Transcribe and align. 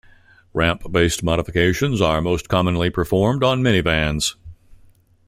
Ramp 0.51 0.91
based 0.91 1.21
modifications 1.21 2.01
are 2.01 2.21
most 2.21 2.49
commonly 2.49 2.89
performed 2.89 3.43
on 3.43 3.61
minivans. 3.61 4.33